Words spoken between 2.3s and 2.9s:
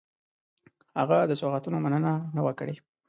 نه وه کړې.